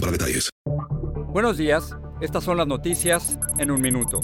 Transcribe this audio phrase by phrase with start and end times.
[0.00, 0.50] para detalles.
[1.32, 4.20] Buenos días, estas son las noticias en un minuto.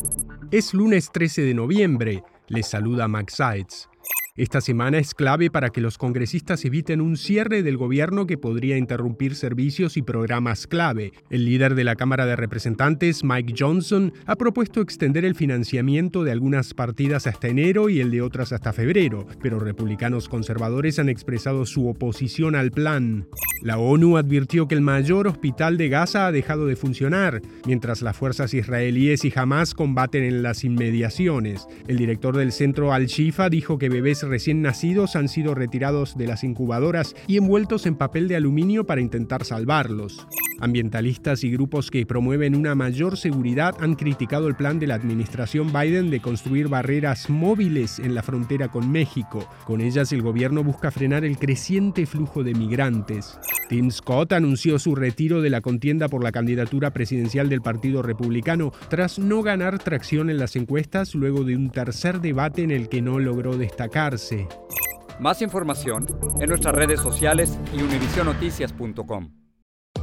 [0.50, 3.88] Es lunes 13 de noviembre, les saluda Max Sides.
[4.36, 8.76] Esta semana es clave para que los congresistas eviten un cierre del gobierno que podría
[8.76, 11.12] interrumpir servicios y programas clave.
[11.30, 16.32] El líder de la Cámara de Representantes, Mike Johnson, ha propuesto extender el financiamiento de
[16.32, 21.64] algunas partidas hasta enero y el de otras hasta febrero, pero republicanos conservadores han expresado
[21.64, 23.28] su oposición al plan.
[23.62, 28.16] La ONU advirtió que el mayor hospital de Gaza ha dejado de funcionar, mientras las
[28.16, 31.68] fuerzas israelíes y Hamas combaten en las inmediaciones.
[31.86, 36.44] El director del centro Al-Shifa dijo que bebés recién nacidos han sido retirados de las
[36.44, 40.26] incubadoras y envueltos en papel de aluminio para intentar salvarlos.
[40.60, 45.72] Ambientalistas y grupos que promueven una mayor seguridad han criticado el plan de la administración
[45.72, 49.48] Biden de construir barreras móviles en la frontera con México.
[49.64, 53.38] Con ellas el gobierno busca frenar el creciente flujo de migrantes.
[53.68, 58.72] Tim Scott anunció su retiro de la contienda por la candidatura presidencial del Partido Republicano
[58.88, 63.02] tras no ganar tracción en las encuestas luego de un tercer debate en el que
[63.02, 64.46] no logró destacarse.
[65.20, 66.06] Más información
[66.40, 69.43] en nuestras redes sociales y univisionoticias.com.